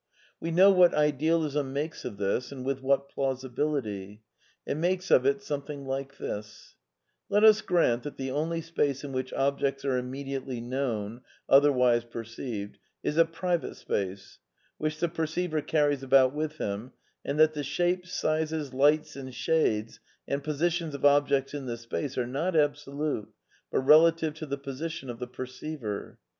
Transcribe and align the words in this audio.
We 0.39 0.49
know 0.49 0.71
what 0.71 0.95
Idealism 0.95 1.73
makes 1.73 2.05
of 2.05 2.17
this, 2.17 2.51
and 2.51 2.65
with 2.65 2.81
what 2.81 3.07
plausibility. 3.09 4.23
It 4.65 4.75
makes 4.77 5.11
of 5.11 5.27
it 5.27 5.43
something 5.43 5.85
like 5.85 6.17
this:— 6.17 6.75
Let 7.29 7.43
us 7.43 7.61
grant 7.61 8.01
that 8.01 8.17
the 8.17 8.31
only 8.31 8.61
space 8.61 9.03
in 9.03 9.11
which 9.11 9.31
objects 9.33 9.85
are 9.85 9.99
immediately 9.99 10.59
known 10.59 11.21
(otherwise 11.47 12.03
perceived), 12.03 12.79
is 13.03 13.15
a 13.15 13.25
"private^ 13.25 13.75
space," 13.75 14.39
35 14.79 14.79
which 14.79 14.99
the 14.99 15.07
perceiver 15.07 15.61
carries 15.61 16.01
about 16.01 16.33
with 16.33 16.57
him, 16.57 16.93
and 17.23 17.39
that 17.39 17.53
the 17.53 17.61
shapes, 17.63 18.11
sizes, 18.11 18.73
lights 18.73 19.15
and 19.15 19.29
shildes, 19.33 19.99
and 20.27 20.43
positions 20.43 20.95
of 20.95 21.05
objects 21.05 21.53
in 21.53 21.67
this 21.67 21.81
space 21.81 22.17
are 22.17 22.25
not 22.25 22.55
absolute, 22.55 23.29
but 23.71 23.81
relative 23.81 24.33
to 24.33 24.47
the 24.47 24.57
position 24.57 25.11
of 25.11 25.19
the 25.19 25.27
perceiver. 25.27 26.17